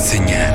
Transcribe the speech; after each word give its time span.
Señal 0.00 0.49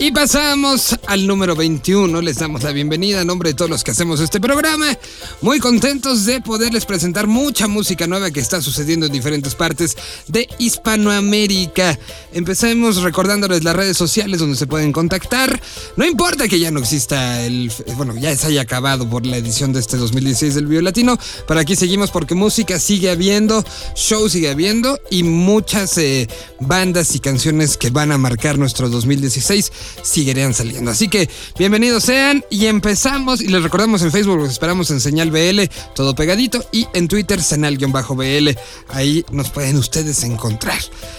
Y 0.00 0.12
pasamos 0.12 0.96
al 1.08 1.26
número 1.26 1.56
21. 1.56 2.22
Les 2.22 2.38
damos 2.38 2.62
la 2.62 2.70
bienvenida 2.70 3.20
a 3.20 3.24
nombre 3.24 3.50
de 3.50 3.54
todos 3.54 3.68
los 3.68 3.82
que 3.82 3.90
hacemos 3.90 4.20
este 4.20 4.40
programa. 4.40 4.96
Muy 5.42 5.58
contentos 5.58 6.24
de 6.24 6.40
poderles 6.40 6.86
presentar 6.86 7.26
mucha 7.26 7.66
música 7.66 8.06
nueva 8.06 8.30
que 8.30 8.38
está 8.38 8.62
sucediendo 8.62 9.06
en 9.06 9.12
diferentes 9.12 9.56
partes 9.56 9.96
de 10.28 10.48
Hispanoamérica. 10.58 11.98
Empecemos 12.32 13.02
recordándoles 13.02 13.64
las 13.64 13.74
redes 13.74 13.96
sociales 13.96 14.38
donde 14.38 14.56
se 14.56 14.68
pueden 14.68 14.92
contactar. 14.92 15.60
No 15.96 16.06
importa 16.06 16.46
que 16.46 16.60
ya 16.60 16.70
no 16.70 16.78
exista 16.78 17.44
el. 17.44 17.72
Bueno, 17.96 18.14
ya 18.16 18.36
se 18.36 18.46
haya 18.46 18.62
acabado 18.62 19.10
por 19.10 19.26
la 19.26 19.36
edición 19.36 19.72
de 19.72 19.80
este 19.80 19.96
2016 19.96 20.54
del 20.54 20.66
Bio 20.66 20.80
Latino. 20.80 21.18
Pero 21.48 21.58
aquí 21.58 21.74
seguimos 21.74 22.12
porque 22.12 22.36
música 22.36 22.78
sigue 22.78 23.10
habiendo, 23.10 23.64
show 23.96 24.28
sigue 24.28 24.50
habiendo 24.50 25.00
y 25.10 25.24
muchas 25.24 25.98
eh, 25.98 26.28
bandas 26.60 27.16
y 27.16 27.18
canciones 27.18 27.76
que 27.76 27.90
van 27.90 28.12
a 28.12 28.18
marcar 28.18 28.58
nuestro 28.58 28.88
2016 28.88 29.72
seguirían 30.02 30.54
saliendo. 30.54 30.90
Así 30.90 31.08
que 31.08 31.28
bienvenidos 31.58 32.04
sean 32.04 32.44
y 32.50 32.66
empezamos. 32.66 33.40
Y 33.40 33.48
les 33.48 33.62
recordamos 33.62 34.02
en 34.02 34.12
Facebook, 34.12 34.38
los 34.38 34.50
esperamos 34.50 34.90
en 34.90 35.00
Señal 35.00 35.30
BL, 35.30 35.62
todo 35.94 36.14
pegadito, 36.14 36.64
y 36.72 36.86
en 36.94 37.08
Twitter, 37.08 37.42
Senal-BL. 37.42 38.50
Ahí 38.88 39.24
nos 39.30 39.50
pueden 39.50 39.76
ustedes 39.76 40.22
encontrar. 40.24 40.78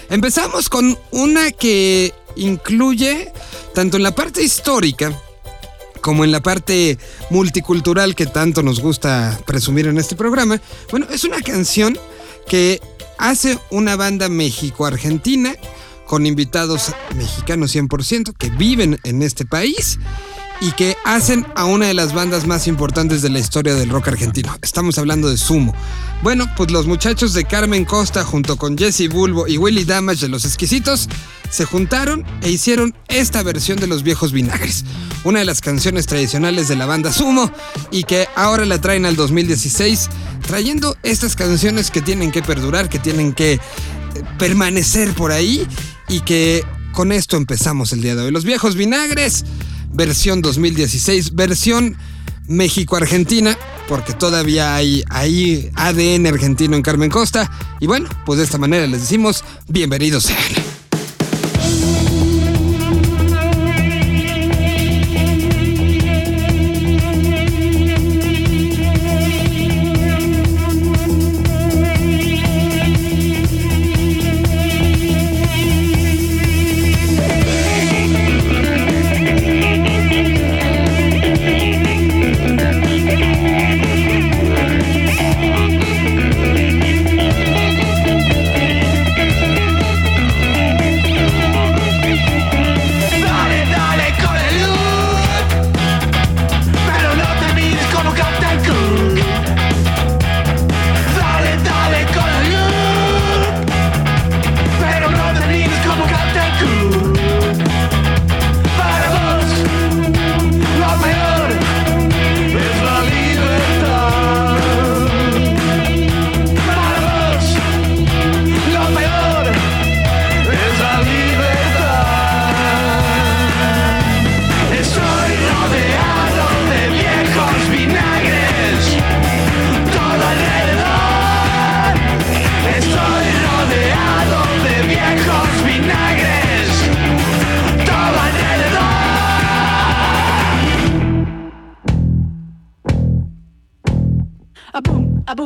Empezamos 0.09 0.70
con 0.70 0.98
una 1.12 1.52
que 1.52 2.14
incluye 2.36 3.32
tanto 3.73 3.98
en 3.98 4.04
la 4.04 4.16
parte 4.16 4.44
histórica 4.44 5.14
como 6.02 6.23
en 6.23 6.31
la 6.31 6.42
parte 6.42 6.98
multicultural 7.30 8.16
que 8.16 8.26
tanto 8.26 8.64
nos 8.64 8.80
gusta 8.80 9.40
presumir 9.45 9.88
en 9.88 9.98
este 9.98 10.16
programa. 10.16 10.62
Bueno, 10.92 11.08
es 11.12 11.23
una 11.23 11.42
canción 11.42 11.98
que 12.48 12.81
hace 13.17 13.59
una 13.70 13.95
banda 13.95 14.30
México-Argentina 14.30 15.56
con 16.09 16.26
invitados 16.26 16.91
mexicanos 17.16 17.75
100% 17.75 18.34
que 18.36 18.50
viven 18.50 19.00
en 19.03 19.22
este 19.22 19.45
país 19.45 20.00
y 20.59 20.72
que 20.72 20.97
hacen 21.06 21.45
a 21.56 21.66
una 21.66 21.86
de 21.86 21.94
las 21.94 22.16
bandas 22.16 22.47
más 22.47 22.66
importantes 22.66 23.22
de 23.22 23.30
la 23.30 23.38
historia 23.38 23.75
del 23.75 23.92
rock 23.92 24.08
argentino. 24.08 24.58
Estamos 24.64 24.97
hablando 24.97 25.30
de 25.30 25.38
Sumo. 25.38 25.75
Bueno, 26.23 26.47
pues 26.58 26.72
los 26.72 26.88
muchachos 26.88 27.34
de 27.34 27.45
Carmen 27.45 27.86
Costa 27.86 28.25
junto 28.25 28.58
con 28.58 28.75
Jesse 28.75 29.08
Bulbo 29.08 29.47
y 29.47 29.59
Willy 29.59 29.84
Damage 29.84 30.22
de 30.22 30.30
Los 30.30 30.45
Exquisitos 30.45 31.08
se 31.52 31.66
juntaron 31.66 32.25
e 32.41 32.50
hicieron 32.50 32.95
esta 33.08 33.44
versión 33.44 33.78
de 33.78 33.86
Los 33.86 34.02
Viejos 34.02 34.31
Vinagres, 34.31 34.86
una 35.23 35.38
de 35.38 35.45
las 35.45 35.62
canciones 35.62 36.08
tradicionales 36.08 36.67
de 36.67 36.75
la 36.75 36.88
banda 36.88 37.14
Sumo 37.14 37.52
y 37.91 38.03
que 38.03 38.28
ahora 38.36 38.66
la 38.66 38.81
traen 38.81 39.06
al 39.06 39.16
2016, 39.16 40.09
trayendo 40.47 40.97
estas 41.03 41.36
canciones 41.36 41.91
que 41.91 42.02
tienen 42.02 42.31
que 42.31 42.41
perdurar, 42.41 42.89
que 42.89 42.97
tienen 42.97 43.31
que 43.31 43.59
permanecer 44.39 45.14
por 45.14 45.31
ahí 45.31 45.67
y 46.10 46.22
que 46.22 46.66
con 46.92 47.12
esto 47.12 47.38
empezamos 47.38 47.94
el 47.94 48.02
día 48.02 48.16
de 48.16 48.24
hoy. 48.24 48.32
Los 48.32 48.44
viejos 48.44 48.76
vinagres, 48.76 49.46
versión 49.94 50.42
2016, 50.42 51.36
versión 51.36 51.96
México-Argentina, 52.48 53.58
porque 53.88 54.14
todavía 54.14 54.76
hay 54.76 55.04
ADN 55.76 56.28
argentino 56.28 56.76
en 56.76 56.82
Carmen 56.82 57.12
Costa. 57.12 57.50
Y 57.80 57.88
bueno, 57.88 58.10
pues 58.26 58.40
de 58.40 58.46
esta 58.46 58.58
manera 58.58 58.88
les 58.88 59.02
decimos, 59.02 59.44
bienvenidos 59.68 60.24
sean. 60.24 60.78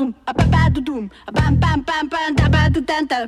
Boom, 0.03 0.15
a 0.27 0.33
ba 0.33 0.45
ba 0.53 0.69
do 0.69 0.81
doom, 0.81 1.09
a 1.27 1.31
bam 1.31 1.55
bam 1.55 1.81
bam 1.81 2.07
bam 2.09 2.35
da 2.35 2.49
ba 2.49 2.69
do 2.69 2.81
dan 2.81 3.05
da. 3.07 3.27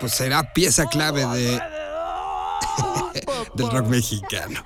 pues 0.00 0.12
será 0.12 0.52
pieza 0.52 0.86
clave 0.86 1.24
de. 1.26 1.60
del 3.54 3.70
rock 3.70 3.86
mexicano. 3.88 4.62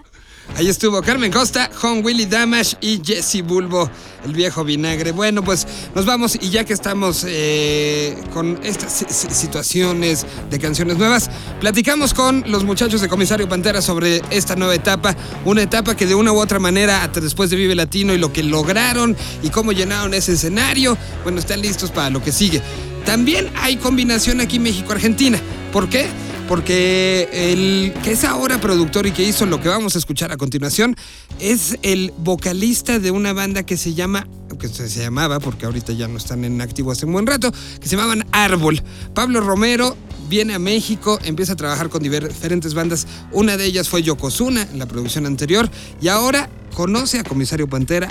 Ahí 0.56 0.66
estuvo 0.66 1.02
Carmen 1.02 1.30
Costa, 1.30 1.68
Juan 1.78 2.02
Willy 2.02 2.24
Damash 2.24 2.72
y 2.80 3.02
Jesse 3.04 3.42
Bulbo, 3.42 3.90
el 4.24 4.32
viejo 4.32 4.64
vinagre. 4.64 5.12
Bueno, 5.12 5.44
pues 5.44 5.66
nos 5.94 6.06
vamos 6.06 6.36
y 6.40 6.48
ya 6.48 6.64
que 6.64 6.72
estamos 6.72 7.22
eh, 7.28 8.16
con 8.32 8.58
estas 8.64 8.90
si- 8.94 9.04
si- 9.10 9.28
situaciones 9.34 10.24
de 10.48 10.58
canciones 10.58 10.96
nuevas, 10.96 11.28
platicamos 11.60 12.14
con 12.14 12.44
los 12.46 12.64
muchachos 12.64 13.02
de 13.02 13.08
Comisario 13.10 13.46
Pantera 13.46 13.82
sobre 13.82 14.22
esta 14.30 14.56
nueva 14.56 14.74
etapa, 14.74 15.14
una 15.44 15.60
etapa 15.62 15.94
que 15.94 16.06
de 16.06 16.14
una 16.14 16.32
u 16.32 16.38
otra 16.40 16.58
manera, 16.58 17.04
hasta 17.04 17.20
después 17.20 17.50
de 17.50 17.56
Vive 17.56 17.74
Latino 17.74 18.14
y 18.14 18.18
lo 18.18 18.32
que 18.32 18.42
lograron 18.42 19.14
y 19.42 19.50
cómo 19.50 19.72
llenaron 19.72 20.14
ese 20.14 20.32
escenario, 20.32 20.96
bueno, 21.24 21.40
están 21.40 21.60
listos 21.60 21.90
para 21.90 22.08
lo 22.08 22.22
que 22.22 22.32
sigue. 22.32 22.62
También 23.08 23.48
hay 23.56 23.76
combinación 23.76 24.38
aquí 24.38 24.58
México-Argentina. 24.58 25.40
¿Por 25.72 25.88
qué? 25.88 26.08
Porque 26.46 27.26
el 27.32 27.94
que 28.02 28.12
es 28.12 28.22
ahora 28.22 28.60
productor 28.60 29.06
y 29.06 29.12
que 29.12 29.22
hizo 29.22 29.46
lo 29.46 29.62
que 29.62 29.70
vamos 29.70 29.94
a 29.96 29.98
escuchar 29.98 30.30
a 30.30 30.36
continuación 30.36 30.94
es 31.40 31.78
el 31.80 32.12
vocalista 32.18 32.98
de 32.98 33.10
una 33.10 33.32
banda 33.32 33.62
que 33.62 33.78
se 33.78 33.94
llama, 33.94 34.28
que 34.60 34.68
se 34.68 34.88
llamaba, 34.90 35.40
porque 35.40 35.64
ahorita 35.64 35.94
ya 35.94 36.06
no 36.06 36.18
están 36.18 36.44
en 36.44 36.60
activo 36.60 36.92
hace 36.92 37.06
un 37.06 37.14
buen 37.14 37.26
rato, 37.26 37.50
que 37.80 37.88
se 37.88 37.96
llamaban 37.96 38.26
Árbol. 38.30 38.82
Pablo 39.14 39.40
Romero 39.40 39.96
viene 40.28 40.52
a 40.52 40.58
México, 40.58 41.18
empieza 41.24 41.54
a 41.54 41.56
trabajar 41.56 41.88
con 41.88 42.02
diferentes 42.02 42.74
bandas. 42.74 43.06
Una 43.32 43.56
de 43.56 43.64
ellas 43.64 43.88
fue 43.88 44.02
Yokozuna 44.02 44.68
en 44.70 44.78
la 44.78 44.84
producción 44.84 45.24
anterior 45.24 45.70
y 46.02 46.08
ahora 46.08 46.50
conoce 46.74 47.18
a 47.18 47.24
Comisario 47.24 47.70
Pantera, 47.70 48.08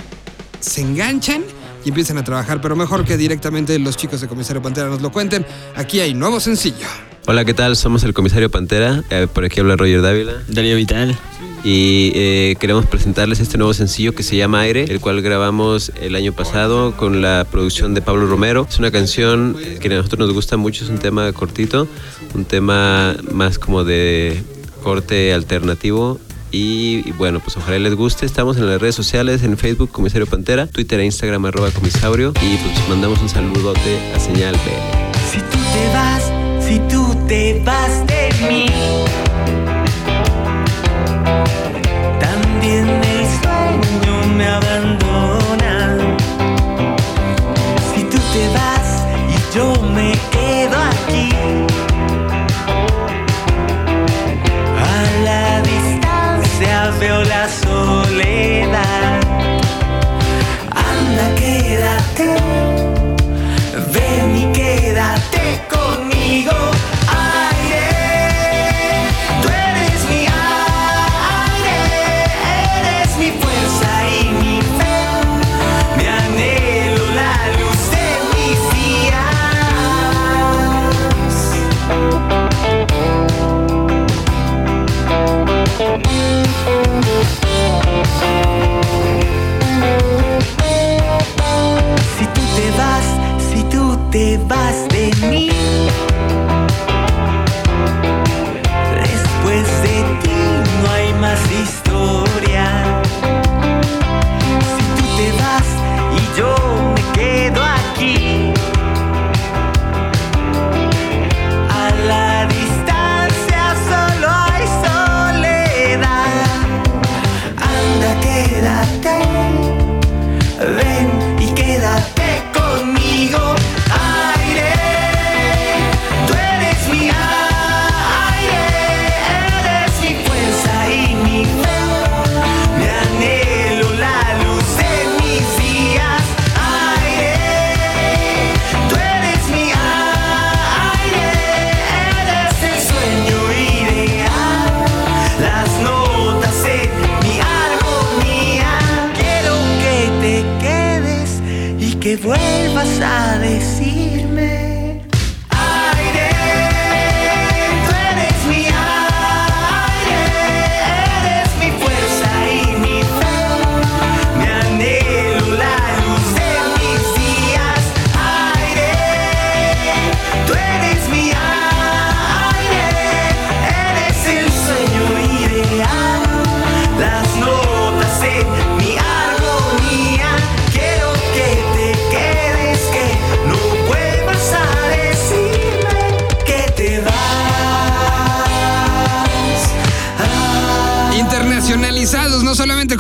se 0.60 0.82
enganchan 0.82 1.44
y 1.88 1.90
empiezan 1.90 2.18
a 2.18 2.24
trabajar, 2.26 2.60
pero 2.60 2.76
mejor 2.76 3.06
que 3.06 3.16
directamente 3.16 3.80
los 3.80 3.96
chicos 3.96 4.20
de 4.20 4.28
Comisario 4.28 4.62
Pantera 4.62 4.90
nos 4.90 5.02
lo 5.02 5.10
cuenten. 5.10 5.46
Aquí 5.74 6.02
hay 6.02 6.14
nuevo 6.14 6.42
sencillo. 6.42 6.86
Hola, 7.28 7.46
¿qué 7.46 7.54
tal? 7.54 7.78
Somos 7.78 8.04
el 8.04 8.14
comisario 8.14 8.52
Pantera. 8.52 9.06
eh, 9.10 9.26
por 9.34 9.46
aquí 9.46 9.62
habla 9.62 9.78
Roger 9.78 10.02
Dávila. 10.02 10.34
Darío 10.50 10.76
Vital. 10.76 11.18
Y 11.64 12.12
eh, 12.14 12.56
queremos 12.60 12.86
presentarles 12.88 13.40
este 13.40 13.58
nuevo 13.58 13.74
sencillo 13.74 14.14
que 14.14 14.24
se 14.24 14.36
llama 14.36 14.60
Aire, 14.62 14.84
el 14.84 15.00
cual 15.00 15.22
grabamos 15.22 15.94
el 16.02 16.16
año 16.16 16.34
pasado 16.34 16.98
con 16.98 17.22
la 17.22 17.48
producción 17.50 17.94
de 17.94 18.02
Pablo 18.02 18.28
Romero. 18.28 18.68
Es 18.70 18.80
una 18.80 18.92
canción 18.92 19.56
que 19.80 19.88
a 19.88 19.96
nosotros 19.96 20.20
nos 20.20 20.34
gusta 20.34 20.58
mucho, 20.58 20.84
es 20.84 20.90
un 20.90 21.00
tema 21.00 21.32
cortito, 21.32 21.88
un 22.36 22.44
tema 22.44 23.16
más 23.32 23.60
como 23.60 23.86
de 23.86 24.44
corte 24.84 25.34
alternativo. 25.34 26.20
Y, 26.52 27.12
bueno, 27.14 27.40
pues 27.40 27.58
ojalá 27.58 27.80
les 27.80 27.96
guste. 27.96 28.26
Estamos 28.26 28.58
en 28.58 28.68
las 28.68 28.80
redes 28.80 28.96
sociales, 28.96 29.44
en 29.44 29.58
Facebook, 29.58 29.92
Comisario 29.92 30.28
Pantera, 30.28 30.68
Twitter 30.68 31.00
e 31.00 31.06
Instagram, 31.06 31.46
arroba 31.46 31.72
comisaurio. 31.72 32.34
Y 32.42 32.58
pues 32.58 32.90
mandamos 32.90 33.22
un 33.22 33.30
saludote 33.30 34.00
a 34.16 34.20
Señal 34.20 34.56
BL. 34.56 35.18
Si 35.32 35.40
tú 35.40 35.58
te 35.74 35.88
vas, 35.94 36.32
si 36.60 36.80
tú 36.90 37.16
te 37.28 37.62
vas 37.64 38.08
de 38.08 38.48
mí, 38.48 38.66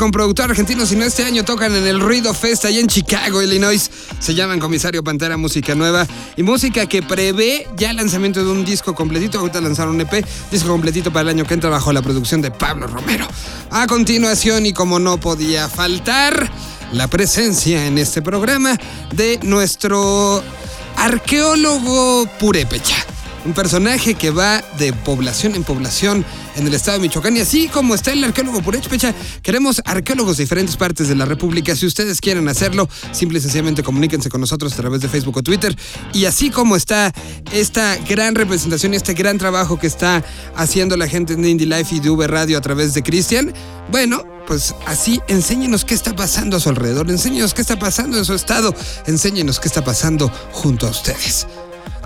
con 0.08 0.12
productor 0.14 0.52
argentino, 0.52 0.86
sino 0.86 1.04
este 1.04 1.26
año 1.26 1.44
tocan 1.44 1.76
en 1.76 1.86
el 1.86 2.00
Ruido 2.00 2.34
Fest 2.34 2.64
allá 2.64 2.80
en 2.80 2.88
Chicago, 2.88 3.42
Illinois. 3.42 3.92
Se 4.20 4.34
llaman 4.34 4.58
Comisario 4.58 5.04
Pantera 5.04 5.36
Música 5.36 5.76
Nueva 5.76 6.08
y 6.38 6.44
música 6.44 6.86
que 6.86 7.04
prevé 7.04 7.68
ya 7.76 7.90
el 7.90 7.98
lanzamiento 7.98 8.42
de 8.42 8.50
un 8.50 8.64
disco 8.64 8.96
completito. 8.96 9.38
Ahorita 9.40 9.60
lanzaron 9.60 9.96
un 9.96 10.02
EP, 10.02 10.26
disco 10.50 10.70
completito 10.70 11.12
para 11.12 11.24
el 11.24 11.30
año 11.36 11.46
que 11.46 11.56
entra 11.56 11.70
bajo 11.70 11.92
la 11.92 12.02
producción 12.02 12.42
de 12.42 12.52
Pablo 12.52 12.88
Romero. 12.88 13.28
A 13.70 13.86
continuación, 13.86 14.66
y 14.66 14.72
como 14.72 14.98
no 14.98 15.20
podía 15.20 15.68
faltar, 15.68 16.50
la 16.94 17.10
presencia 17.10 17.86
en 17.86 17.98
este 17.98 18.22
programa 18.22 18.78
de 19.14 19.40
nuestro 19.44 20.42
arqueólogo 20.96 22.30
purépecha. 22.40 22.96
Un 23.48 23.54
personaje 23.54 24.13
que 24.16 24.30
va 24.30 24.62
de 24.77 24.92
población 24.92 25.56
en 25.56 25.63
población 25.63 26.25
en 26.58 26.68
el 26.68 26.74
estado 26.74 26.98
de 26.98 27.04
Michoacán. 27.04 27.38
Y 27.38 27.39
así 27.39 27.70
como 27.70 27.96
está 27.96 28.12
el 28.12 28.22
arqueólogo 28.22 28.62
purépecha, 28.62 29.16
queremos 29.42 29.82
arqueólogos 29.86 30.36
de 30.36 30.44
diferentes 30.44 30.75
partes 30.75 31.08
de 31.08 31.16
la 31.16 31.24
República. 31.24 31.74
Si 31.74 31.86
ustedes 31.86 32.20
quieren 32.20 32.50
hacerlo, 32.50 32.89
simple 33.13 33.39
y 33.39 33.42
sencillamente 33.42 33.84
comuníquense 33.84 34.30
con 34.30 34.42
nosotros 34.42 34.74
a 34.74 34.75
través 34.75 35.00
de 35.00 35.08
Facebook 35.08 35.38
o 35.38 35.44
Twitter. 35.44 35.74
Y 36.12 36.25
así 36.25 36.50
como 36.50 36.75
está 36.75 37.13
esta 37.54 37.96
gran 38.10 38.36
representación 38.36 38.94
y 38.94 38.98
este 38.98 39.13
gran 39.13 39.38
trabajo 39.38 39.80
que 39.80 39.88
está 39.88 40.25
haciendo 40.58 40.98
la 40.98 41.08
gente 41.08 41.34
de 41.34 41.50
Indie 41.50 41.68
Life 41.68 41.96
y 41.96 42.01
de 42.01 42.10
V 42.10 42.27
Radio 42.27 42.58
a 42.58 42.62
través 42.62 42.94
de 42.96 43.01
Cristian, 43.01 43.54
bueno, 43.89 44.25
pues 44.46 44.75
así 44.86 45.22
enséñenos 45.30 45.86
qué 45.86 45.94
está 45.94 46.13
pasando 46.13 46.58
a 46.58 46.60
su 46.60 46.68
alrededor, 46.68 47.10
enséñenos 47.10 47.54
qué 47.54 47.62
está 47.62 47.80
pasando 47.80 48.18
en 48.18 48.25
su 48.25 48.34
estado, 48.34 48.75
enséñenos 49.06 49.62
qué 49.62 49.70
está 49.70 49.86
pasando 49.86 50.30
junto 50.51 50.86
a 50.86 50.89
ustedes. 50.89 51.48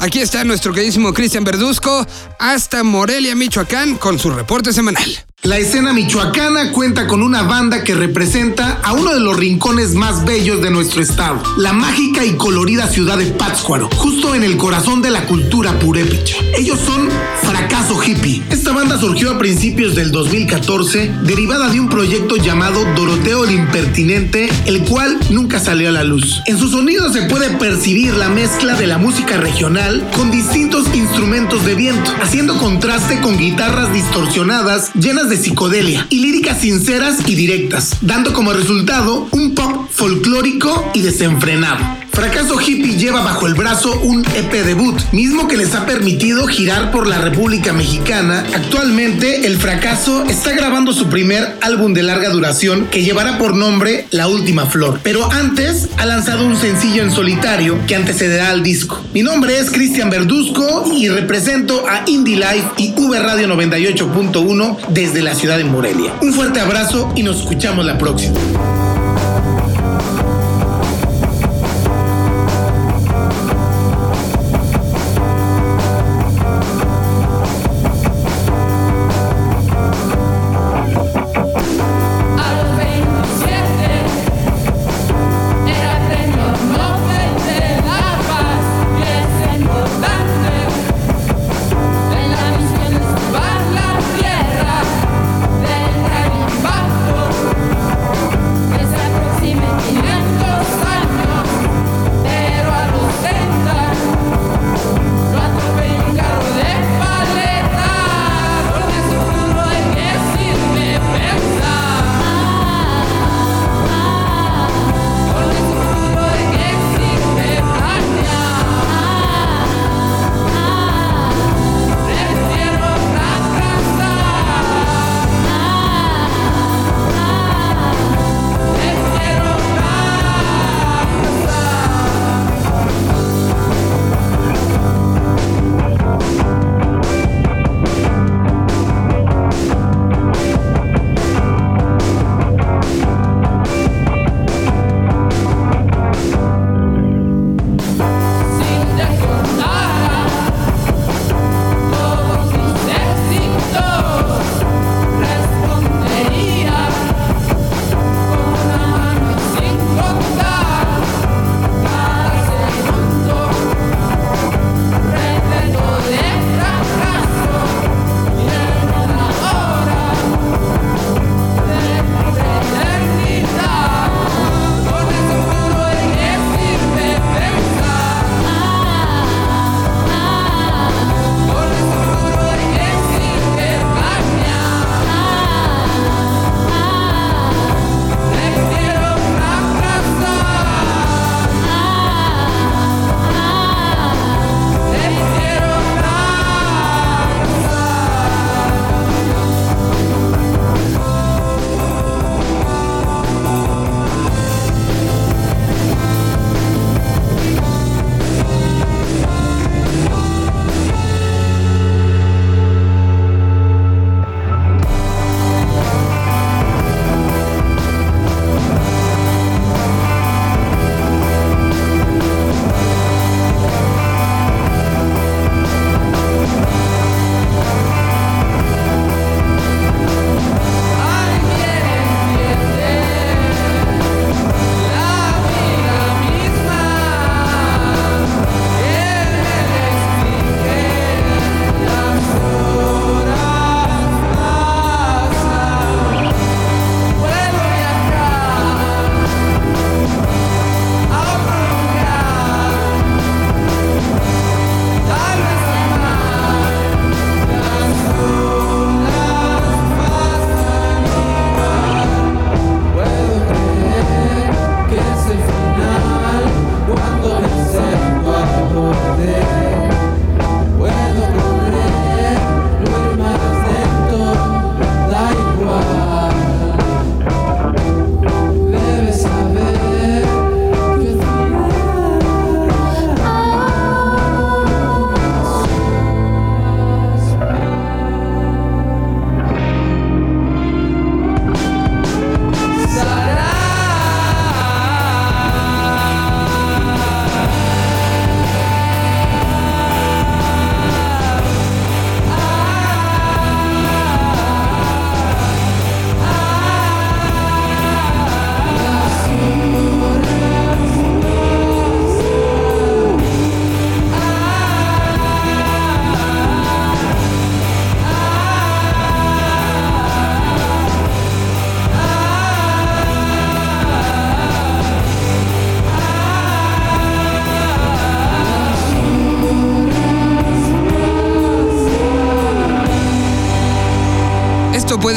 Aquí 0.02 0.20
está 0.20 0.44
nuestro 0.44 0.74
queridísimo 0.74 1.14
Cristian 1.14 1.44
Verduzco 1.44 2.08
hasta 2.40 2.84
Morelia, 2.84 3.36
Michoacán, 3.36 3.98
con 3.98 4.18
su 4.18 4.32
reporte 4.32 4.74
semanal. 4.74 5.06
La 5.44 5.60
escena 5.60 5.94
michoacana 5.94 6.72
cuenta 6.72 7.06
con 7.06 7.22
una 7.22 7.44
banda 7.44 7.84
que 7.84 7.94
representa 7.94 8.80
a 8.84 8.94
uno 8.94 9.14
de 9.14 9.20
los 9.20 9.38
rincones 9.38 9.94
más 9.94 10.24
bellos 10.24 10.62
de 10.62 10.72
nuestro 10.72 11.02
estado, 11.02 11.42
la 11.58 11.74
mágica 11.74 12.24
y 12.26 12.36
colorida 12.36 12.88
ciudad 12.88 13.18
de 13.20 13.28
Pátzcuaro, 13.28 13.90
justo 13.96 14.34
en 14.34 14.44
el 14.44 14.58
corazón 14.58 15.04
de 15.04 15.12
la 15.12 15.26
cultura 15.26 15.78
purépecha. 15.80 16.38
Ellos 16.56 16.80
son 16.80 17.10
Fracaso 17.42 18.02
Hippie. 18.04 18.44
Banda 18.82 19.00
surgió 19.00 19.30
a 19.30 19.38
principios 19.38 19.94
del 19.94 20.12
2014, 20.12 21.14
derivada 21.22 21.70
de 21.70 21.80
un 21.80 21.88
proyecto 21.88 22.38
llamado 22.38 22.84
Doroteo 22.96 23.46
el 23.46 23.52
Impertinente, 23.52 24.50
el 24.66 24.82
cual 24.86 25.20
nunca 25.30 25.60
salió 25.60 25.90
a 25.90 25.92
la 25.92 26.04
luz. 26.04 26.42
En 26.48 26.58
su 26.58 26.68
sonido 26.68 27.14
se 27.14 27.22
puede 27.24 27.52
percibir 27.58 28.16
la 28.16 28.30
mezcla 28.30 28.74
de 28.74 28.88
la 28.88 28.98
música 28.98 29.38
regional 29.38 30.10
con 30.16 30.32
distintos 30.32 30.88
instrumentos 30.96 31.64
de 31.64 31.76
viento, 31.76 32.12
haciendo 32.24 32.58
contraste 32.58 33.22
con 33.22 33.38
guitarras 33.38 33.94
distorsionadas 33.94 34.92
llenas 34.96 35.30
de 35.30 35.38
psicodelia 35.38 36.08
y 36.10 36.18
líricas 36.18 36.62
sinceras 36.62 37.20
y 37.28 37.36
directas, 37.36 37.98
dando 38.02 38.34
como 38.34 38.52
resultado 38.52 39.28
un 39.30 39.54
pop 39.54 39.92
folclórico 39.92 40.90
y 40.96 41.02
desenfrenado. 41.02 42.01
Fracaso 42.12 42.60
Hippie 42.60 42.98
lleva 42.98 43.22
bajo 43.22 43.48
el 43.48 43.54
brazo 43.54 44.00
un 44.02 44.26
EP 44.36 44.52
debut, 44.52 45.00
mismo 45.12 45.48
que 45.48 45.56
les 45.56 45.74
ha 45.76 45.86
permitido 45.86 46.46
girar 46.46 46.92
por 46.92 47.08
la 47.08 47.18
República 47.18 47.72
Mexicana. 47.72 48.46
Actualmente, 48.54 49.48
el 49.48 49.58
Fracaso 49.58 50.26
está 50.26 50.52
grabando 50.52 50.92
su 50.92 51.08
primer 51.08 51.58
álbum 51.62 51.94
de 51.94 52.04
larga 52.04 52.30
duración 52.30 52.88
que 52.88 53.04
llevará 53.04 53.38
por 53.38 53.56
nombre 53.56 54.08
La 54.12 54.28
Última 54.28 54.66
Flor, 54.66 55.00
pero 55.02 55.32
antes 55.32 55.88
ha 55.98 56.06
lanzado 56.06 56.46
un 56.46 56.58
sencillo 56.58 57.02
en 57.02 57.12
solitario 57.12 57.80
que 57.88 57.96
antecederá 57.96 58.50
al 58.50 58.62
disco. 58.62 59.02
Mi 59.14 59.24
nombre 59.24 59.58
es 59.58 59.72
Cristian 59.72 60.10
Verduzco 60.10 60.92
y 60.94 61.08
represento 61.08 61.86
a 61.88 62.04
Indie 62.08 62.36
Life 62.36 62.68
y 62.78 62.92
V 62.92 63.20
Radio 63.20 63.48
98.1 63.48 64.78
desde 64.90 65.22
la 65.22 65.34
ciudad 65.34 65.58
de 65.58 65.64
Morelia. 65.64 66.14
Un 66.22 66.34
fuerte 66.34 66.60
abrazo 66.60 67.14
y 67.16 67.24
nos 67.24 67.40
escuchamos 67.40 67.86
la 67.86 67.98
próxima. 67.98 68.38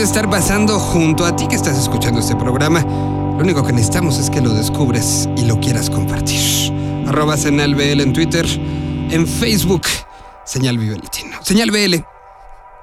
Estar 0.04 0.28
pasando 0.28 0.78
junto 0.78 1.24
a 1.24 1.34
ti 1.34 1.48
que 1.48 1.56
estás 1.56 1.78
escuchando 1.78 2.20
este 2.20 2.36
programa. 2.36 2.82
Lo 2.82 3.38
único 3.38 3.64
que 3.64 3.72
necesitamos 3.72 4.18
es 4.18 4.28
que 4.28 4.42
lo 4.42 4.52
descubres 4.52 5.26
y 5.38 5.46
lo 5.46 5.58
quieras 5.58 5.88
compartir. 5.88 6.72
Arroba 7.06 7.38
Señal 7.38 7.74
BL 7.74 8.02
en 8.02 8.12
Twitter, 8.12 8.46
en 9.10 9.26
Facebook, 9.26 9.82
Señal 10.44 10.76
Vive 10.76 10.98
Latino. 10.98 11.38
Señal 11.42 11.70
BL, 11.70 11.94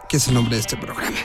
que 0.10 0.18
es 0.18 0.28
el 0.28 0.34
nombre 0.34 0.56
de 0.56 0.62
este 0.62 0.78
programa. 0.78 1.18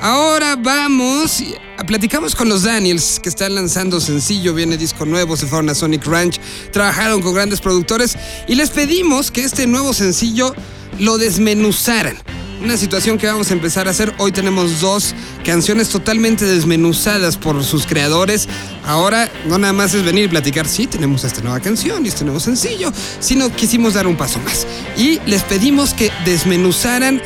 Ahora 0.00 0.54
vamos, 0.54 1.40
y 1.40 1.56
platicamos 1.88 2.36
con 2.36 2.48
los 2.48 2.62
Daniels, 2.62 3.18
que 3.18 3.28
están 3.28 3.56
lanzando 3.56 4.00
sencillo, 4.00 4.54
viene 4.54 4.76
disco 4.76 5.04
nuevo, 5.06 5.36
se 5.36 5.46
fueron 5.46 5.68
a 5.70 5.74
Sonic 5.74 6.06
Ranch, 6.06 6.40
trabajaron 6.72 7.20
con 7.20 7.34
grandes 7.34 7.60
productores 7.60 8.16
y 8.46 8.54
les 8.54 8.70
pedimos 8.70 9.32
que 9.32 9.42
este 9.42 9.66
nuevo 9.66 9.92
sencillo 9.92 10.54
lo 11.00 11.18
desmenuzaran. 11.18 12.16
Una 12.62 12.76
situación 12.76 13.18
que 13.18 13.26
vamos 13.26 13.50
a 13.50 13.54
empezar 13.54 13.88
a 13.88 13.90
hacer. 13.90 14.14
Hoy 14.18 14.30
tenemos 14.30 14.80
dos 14.80 15.16
canciones 15.44 15.88
totalmente 15.88 16.44
desmenuzadas 16.44 17.36
por 17.36 17.64
sus 17.64 17.86
creadores. 17.86 18.48
Ahora 18.84 19.28
no 19.48 19.58
nada 19.58 19.72
más 19.72 19.94
es 19.94 20.04
venir 20.04 20.26
y 20.26 20.28
platicar, 20.28 20.68
sí, 20.68 20.86
tenemos 20.86 21.24
esta 21.24 21.40
nueva 21.40 21.58
canción 21.58 22.04
y 22.04 22.08
este 22.08 22.22
nuevo 22.22 22.38
sencillo, 22.38 22.92
sino 23.18 23.50
quisimos 23.50 23.94
dar 23.94 24.06
un 24.06 24.16
paso 24.16 24.38
más. 24.44 24.64
Y 24.96 25.18
les 25.26 25.42
pedimos 25.42 25.92
que 25.92 26.12
desmenuzaran 26.24 27.20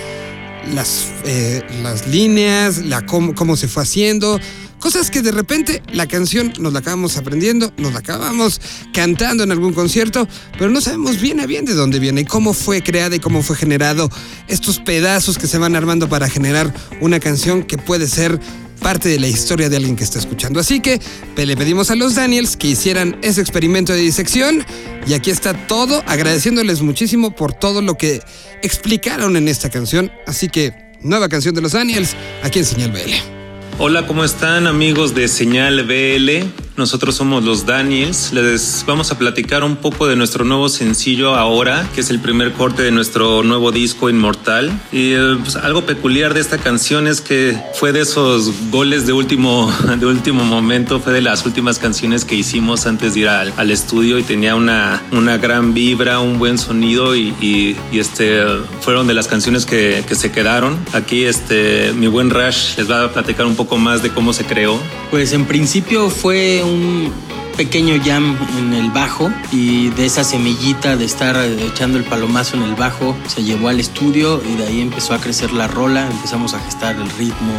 las, 0.72 1.08
eh, 1.26 1.62
las 1.82 2.06
líneas, 2.06 2.78
la 2.78 3.04
cómo, 3.04 3.34
cómo 3.34 3.56
se 3.56 3.68
fue 3.68 3.82
haciendo. 3.82 4.40
Cosas 4.80 5.10
que 5.10 5.22
de 5.22 5.32
repente 5.32 5.82
la 5.92 6.06
canción 6.06 6.52
nos 6.58 6.72
la 6.72 6.80
acabamos 6.80 7.16
aprendiendo, 7.16 7.72
nos 7.76 7.92
la 7.92 8.00
acabamos 8.00 8.60
cantando 8.92 9.42
en 9.42 9.50
algún 9.50 9.72
concierto, 9.72 10.28
pero 10.58 10.70
no 10.70 10.80
sabemos 10.80 11.20
bien 11.20 11.40
a 11.40 11.46
bien 11.46 11.64
de 11.64 11.74
dónde 11.74 11.98
viene 11.98 12.20
y 12.20 12.24
cómo 12.24 12.52
fue 12.52 12.82
creada 12.82 13.16
y 13.16 13.20
cómo 13.20 13.42
fue 13.42 13.56
generado 13.56 14.10
estos 14.48 14.78
pedazos 14.78 15.38
que 15.38 15.46
se 15.46 15.58
van 15.58 15.76
armando 15.76 16.08
para 16.08 16.28
generar 16.28 16.72
una 17.00 17.20
canción 17.20 17.62
que 17.62 17.78
puede 17.78 18.06
ser 18.06 18.38
parte 18.80 19.08
de 19.08 19.18
la 19.18 19.26
historia 19.26 19.68
de 19.68 19.76
alguien 19.76 19.96
que 19.96 20.04
está 20.04 20.18
escuchando. 20.18 20.60
Así 20.60 20.80
que 20.80 21.00
le 21.36 21.56
pedimos 21.56 21.90
a 21.90 21.96
los 21.96 22.14
Daniels 22.14 22.56
que 22.56 22.68
hicieran 22.68 23.18
ese 23.22 23.40
experimento 23.40 23.92
de 23.92 24.00
disección 24.00 24.64
y 25.06 25.14
aquí 25.14 25.30
está 25.30 25.54
todo, 25.66 26.02
agradeciéndoles 26.06 26.82
muchísimo 26.82 27.34
por 27.34 27.52
todo 27.52 27.82
lo 27.82 27.96
que 27.96 28.20
explicaron 28.62 29.36
en 29.36 29.48
esta 29.48 29.70
canción. 29.70 30.12
Así 30.26 30.48
que 30.48 30.72
nueva 31.00 31.28
canción 31.28 31.54
de 31.54 31.62
los 31.62 31.72
Daniels 31.72 32.14
aquí 32.42 32.60
en 32.60 32.64
Señal 32.64 32.92
BL. 32.92 33.35
Hola, 33.78 34.06
¿cómo 34.06 34.24
están 34.24 34.66
amigos 34.66 35.14
de 35.14 35.28
Señal 35.28 35.84
BL? 35.84 36.65
Nosotros 36.76 37.14
somos 37.14 37.42
los 37.42 37.64
Daniels. 37.64 38.32
Les 38.32 38.84
vamos 38.86 39.10
a 39.10 39.18
platicar 39.18 39.64
un 39.64 39.76
poco 39.76 40.06
de 40.06 40.14
nuestro 40.16 40.44
nuevo 40.44 40.68
sencillo 40.68 41.34
ahora, 41.34 41.88
que 41.94 42.02
es 42.02 42.10
el 42.10 42.20
primer 42.20 42.52
corte 42.52 42.82
de 42.82 42.90
nuestro 42.90 43.42
nuevo 43.42 43.72
disco 43.72 44.10
Inmortal. 44.10 44.70
Y 44.92 45.12
eh, 45.12 45.36
pues, 45.42 45.56
algo 45.56 45.86
peculiar 45.86 46.34
de 46.34 46.40
esta 46.40 46.58
canción 46.58 47.06
es 47.06 47.22
que 47.22 47.58
fue 47.74 47.92
de 47.92 48.00
esos 48.02 48.52
goles 48.70 49.06
de 49.06 49.14
último, 49.14 49.72
de 49.98 50.04
último 50.06 50.44
momento, 50.44 51.00
fue 51.00 51.14
de 51.14 51.22
las 51.22 51.46
últimas 51.46 51.78
canciones 51.78 52.24
que 52.26 52.34
hicimos 52.34 52.86
antes 52.86 53.14
de 53.14 53.20
ir 53.20 53.28
al, 53.28 53.54
al 53.56 53.70
estudio 53.70 54.18
y 54.18 54.22
tenía 54.22 54.54
una, 54.54 55.02
una 55.12 55.38
gran 55.38 55.72
vibra, 55.72 56.20
un 56.20 56.38
buen 56.38 56.58
sonido 56.58 57.16
y, 57.16 57.34
y- 57.40 57.76
y, 57.92 57.98
este, 58.00 58.42
fueron 58.82 59.06
de 59.06 59.14
las 59.14 59.28
canciones 59.28 59.64
que, 59.64 60.04
que 60.06 60.14
se 60.14 60.30
quedaron. 60.30 60.76
Aquí 60.92 61.24
este, 61.24 61.92
mi 61.94 62.06
buen 62.06 62.28
Rush 62.30 62.76
les 62.76 62.90
va 62.90 63.04
a 63.04 63.12
platicar 63.12 63.46
un 63.46 63.56
poco 63.56 63.78
más 63.78 64.02
de 64.02 64.10
cómo 64.10 64.32
se 64.34 64.44
creó. 64.44 64.78
Pues 65.10 65.32
en 65.32 65.46
principio 65.46 66.10
fue 66.10 66.62
un 66.66 67.12
pequeño 67.56 67.94
jam 68.04 68.36
en 68.58 68.74
el 68.74 68.90
bajo 68.90 69.30
y 69.50 69.88
de 69.90 70.04
esa 70.04 70.24
semillita 70.24 70.96
de 70.96 71.06
estar 71.06 71.36
echando 71.72 71.96
el 71.96 72.04
palomazo 72.04 72.56
en 72.56 72.62
el 72.62 72.74
bajo 72.74 73.16
se 73.28 73.44
llevó 73.44 73.68
al 73.68 73.80
estudio 73.80 74.42
y 74.46 74.56
de 74.56 74.66
ahí 74.66 74.80
empezó 74.82 75.14
a 75.14 75.18
crecer 75.18 75.52
la 75.52 75.66
rola, 75.66 76.06
empezamos 76.10 76.52
a 76.52 76.60
gestar 76.60 76.96
el 76.96 77.08
ritmo 77.10 77.52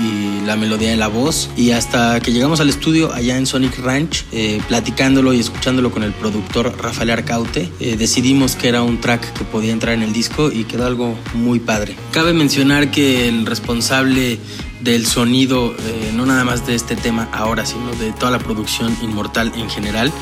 y, 0.00 0.28
la 0.48 0.56
melodía 0.56 0.88
de 0.88 0.96
la 0.96 1.08
voz 1.08 1.50
y 1.56 1.72
hasta 1.72 2.20
que 2.20 2.32
llegamos 2.32 2.60
al 2.60 2.70
estudio 2.70 3.12
allá 3.12 3.36
en 3.36 3.44
Sonic 3.44 3.78
Ranch, 3.80 4.24
eh, 4.32 4.62
platicándolo 4.66 5.34
y 5.34 5.40
escuchándolo 5.40 5.90
con 5.90 6.02
el 6.02 6.12
productor 6.12 6.74
Rafael 6.82 7.10
Arcaute, 7.10 7.70
eh, 7.78 7.96
decidimos 7.98 8.56
que 8.56 8.68
era 8.68 8.82
un 8.82 8.98
track 8.98 9.34
que 9.34 9.44
podía 9.44 9.72
entrar 9.72 9.94
en 9.94 10.02
el 10.02 10.14
disco 10.14 10.50
y 10.50 10.64
quedó 10.64 10.86
algo 10.86 11.14
muy 11.34 11.60
padre. 11.60 11.96
Cabe 12.12 12.32
mencionar 12.32 12.90
que 12.90 13.28
el 13.28 13.44
responsable 13.44 14.38
del 14.80 15.06
sonido, 15.06 15.74
eh, 15.78 16.12
no 16.14 16.26
nada 16.26 16.44
más 16.44 16.66
de 16.66 16.74
este 16.74 16.96
tema 16.96 17.28
ahora, 17.32 17.66
sino 17.66 17.90
de 17.96 18.12
toda 18.12 18.30
la 18.30 18.38
producción 18.38 18.96
inmortal 19.02 19.52
en 19.56 19.68
general, 19.68 20.12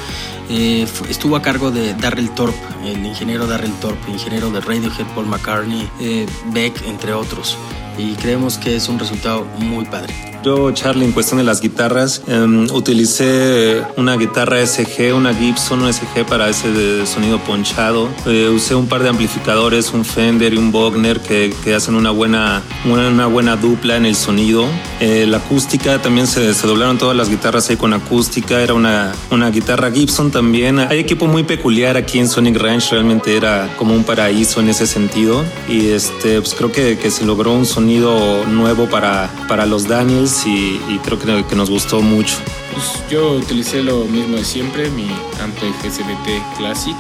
eh, 0.49 0.87
estuvo 1.09 1.37
a 1.37 1.43
cargo 1.43 1.71
de 1.71 1.95
Darrell 1.95 2.31
Thorpe, 2.31 2.59
el 2.85 3.05
ingeniero 3.05 3.47
Darrell 3.47 3.73
Thorpe, 3.81 4.11
ingeniero 4.11 4.51
de 4.51 4.61
Radiohead, 4.61 5.07
Paul 5.15 5.27
McCartney, 5.27 5.89
eh, 6.01 6.27
Beck, 6.53 6.87
entre 6.87 7.13
otros. 7.13 7.57
Y 7.99 8.15
creemos 8.15 8.59
que 8.59 8.77
es 8.77 8.89
un 8.89 8.99
resultado 8.99 9.47
muy 9.59 9.85
padre. 9.87 10.36
Yo, 10.47 10.71
Charlie, 10.71 11.05
en 11.05 11.11
cuestión 11.11 11.39
de 11.39 11.43
las 11.43 11.61
guitarras, 11.61 12.23
em, 12.29 12.71
utilicé 12.71 13.83
una 13.97 14.17
guitarra 14.17 14.61
SG, 14.61 15.13
una 15.13 15.35
Gibson 15.35 15.89
SG 15.89 16.25
para 16.25 16.49
ese 16.49 16.71
de 16.71 17.05
sonido 17.05 17.41
ponchado. 17.41 18.09
Eh, 18.27 18.49
usé 18.49 18.77
un 18.77 18.87
par 18.87 19.03
de 19.03 19.09
amplificadores, 19.09 19.93
un 19.93 20.05
Fender 20.05 20.55
y 20.55 20.57
un 20.57 20.71
Bogner 20.71 21.19
que, 21.19 21.53
que 21.65 21.75
hacen 21.75 21.97
una 21.97 22.13
buena, 22.13 22.63
una, 22.85 23.09
una 23.09 23.27
buena 23.27 23.57
dupla 23.57 23.97
en 23.97 24.07
el 24.07 24.15
sonido. 24.15 24.67
Eh, 25.01 25.27
la 25.27 25.39
acústica 25.39 26.01
también 26.01 26.29
se, 26.29 26.55
se 26.55 26.67
doblaron 26.69 26.97
todas 26.97 27.17
las 27.17 27.29
guitarras 27.29 27.69
ahí 27.69 27.77
con 27.77 27.93
acústica. 27.93 28.63
Era 28.63 28.75
una, 28.75 29.13
una 29.33 29.51
guitarra 29.51 29.91
Gibson 29.91 30.31
también. 30.31 30.79
Hay 30.79 31.01
equipo 31.01 31.27
muy 31.27 31.43
peculiar 31.43 31.97
aquí 31.97 32.21
en 32.21 32.29
Sonic 32.29 32.57
Ranch, 32.57 32.93
realmente 32.93 33.37
era 33.37 33.75
como 33.77 33.97
un 33.97 34.05
paraíso 34.05 34.61
en 34.61 34.69
ese 34.69 34.87
sentido. 34.87 35.45
Y 35.69 35.89
este, 35.89 36.41
pues 36.41 36.55
creo 36.55 36.71
que, 36.71 36.99
que 36.99 37.11
se 37.11 37.25
logró 37.25 37.53
un 37.53 37.67
sonido 37.67 38.47
nuevo 38.47 38.87
para, 38.89 39.29
para 39.49 39.67
los 39.67 39.89
Daniels 39.89 40.36
y, 40.45 40.81
y 40.89 41.01
creo 41.05 41.19
que, 41.19 41.45
que 41.49 41.57
nos 41.57 41.71
gustó 41.71 42.03
mucho. 42.03 42.37
Pues 42.73 43.09
yo 43.11 43.33
utilicé 43.33 43.83
lo 43.83 44.05
mismo 44.05 44.37
de 44.37 44.45
siempre, 44.45 44.91
mi 44.91 45.09
Ampeg 45.41 45.75
SBT 45.91 46.59
Classic 46.59 46.97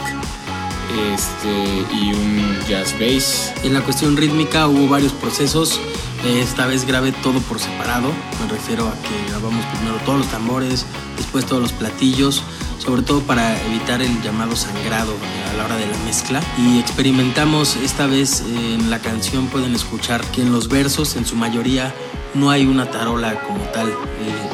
este, 1.14 1.94
y 1.94 2.12
un 2.12 2.58
Jazz 2.68 2.94
Bass. 2.98 3.52
En 3.62 3.74
la 3.74 3.82
cuestión 3.82 4.16
rítmica 4.16 4.66
hubo 4.68 4.88
varios 4.88 5.12
procesos. 5.12 5.80
Esta 6.24 6.66
vez 6.66 6.86
grabé 6.86 7.12
todo 7.12 7.40
por 7.40 7.58
separado. 7.58 8.10
Me 8.40 8.48
refiero 8.50 8.88
a 8.88 8.92
que 9.02 9.30
grabamos 9.30 9.64
primero 9.66 9.96
todos 10.04 10.20
los 10.20 10.28
tambores, 10.28 10.86
después 11.16 11.44
todos 11.46 11.62
los 11.62 11.72
platillos, 11.72 12.42
sobre 12.78 13.02
todo 13.02 13.20
para 13.20 13.60
evitar 13.66 14.02
el 14.02 14.22
llamado 14.22 14.56
sangrado 14.56 15.12
a 15.50 15.56
la 15.56 15.64
hora 15.64 15.76
de 15.76 15.86
la 15.86 15.98
mezcla. 15.98 16.42
Y 16.58 16.78
experimentamos 16.78 17.76
esta 17.76 18.06
vez 18.06 18.40
eh, 18.40 18.74
en 18.74 18.90
la 18.90 18.98
canción, 19.00 19.46
pueden 19.48 19.74
escuchar 19.74 20.24
que 20.30 20.42
en 20.42 20.52
los 20.52 20.68
versos, 20.68 21.16
en 21.16 21.26
su 21.26 21.36
mayoría, 21.36 21.94
no 22.36 22.50
hay 22.50 22.66
una 22.66 22.90
tarola 22.90 23.40
como 23.42 23.60
tal. 23.72 23.88
eh, 23.88 23.94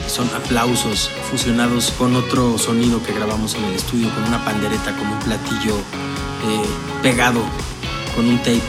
son 0.08 0.28
aplausos 0.34 1.10
fusionados 1.30 1.92
con 1.96 2.16
otro 2.16 2.58
sonido 2.58 3.02
que 3.02 3.12
grabamos 3.12 3.54
en 3.54 3.64
el 3.64 3.74
estudio, 3.74 4.10
con 4.14 4.24
una 4.24 4.44
pandereta, 4.44 4.94
con 4.96 5.08
un 5.08 5.18
platillo 5.20 5.76
eh, 5.76 7.02
pegado, 7.02 7.40
con 8.14 8.26
un 8.26 8.38
tape. 8.38 8.60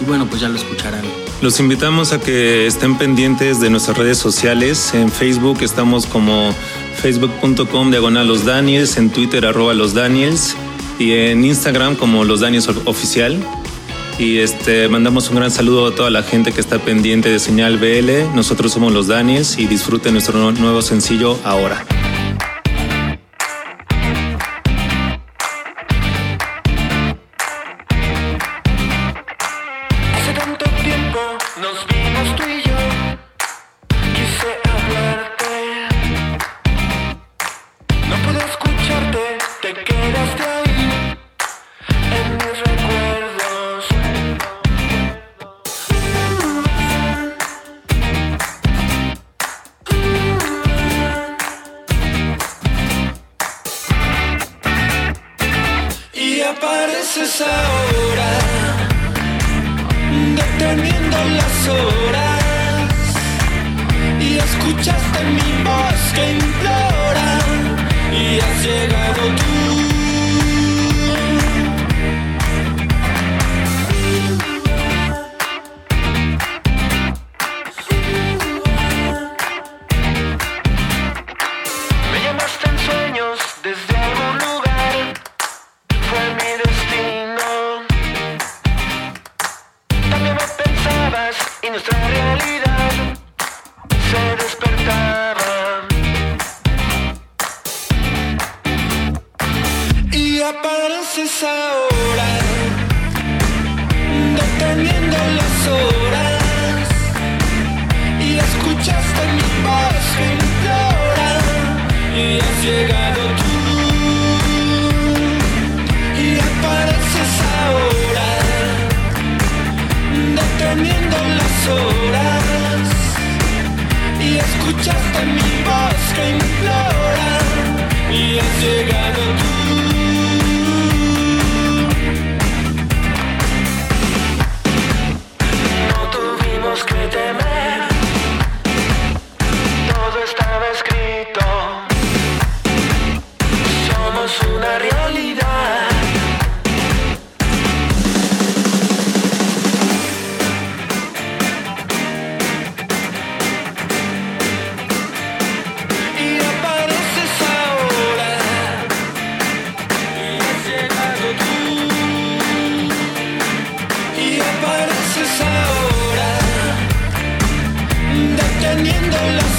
Y 0.00 0.04
bueno, 0.04 0.26
pues 0.26 0.40
ya 0.40 0.48
lo 0.48 0.56
escucharán. 0.56 1.04
Los 1.40 1.60
invitamos 1.60 2.12
a 2.12 2.20
que 2.20 2.66
estén 2.66 2.96
pendientes 2.96 3.60
de 3.60 3.70
nuestras 3.70 3.98
redes 3.98 4.18
sociales. 4.18 4.94
En 4.94 5.10
Facebook 5.10 5.58
estamos 5.62 6.06
como 6.06 6.54
facebook.com 7.02 7.90
diagonal 7.90 8.26
los 8.26 8.44
Daniels, 8.44 8.96
en 8.96 9.10
Twitter 9.10 9.44
arroba 9.44 9.74
los 9.74 9.94
Daniels 9.94 10.56
y 10.98 11.12
en 11.12 11.44
Instagram 11.44 11.96
como 11.96 12.24
los 12.24 12.40
Daniels 12.40 12.68
oficial. 12.86 13.38
Y 14.18 14.38
este, 14.38 14.88
mandamos 14.88 15.28
un 15.30 15.36
gran 15.36 15.50
saludo 15.50 15.88
a 15.88 15.94
toda 15.94 16.08
la 16.10 16.22
gente 16.22 16.52
que 16.52 16.60
está 16.60 16.78
pendiente 16.78 17.28
de 17.30 17.38
Señal 17.40 17.78
BL. 17.78 18.34
Nosotros 18.34 18.72
somos 18.72 18.92
los 18.92 19.08
Daniels 19.08 19.58
y 19.58 19.66
disfruten 19.66 20.12
nuestro 20.12 20.38
nu- 20.38 20.52
nuevo 20.52 20.82
sencillo 20.82 21.38
ahora. 21.44 21.84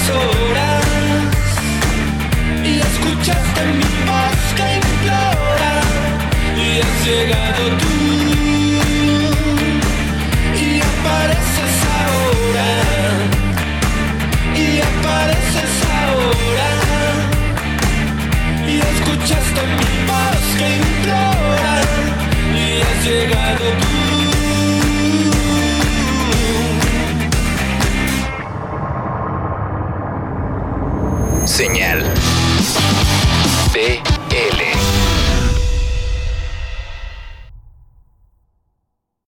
soul. 0.06 0.35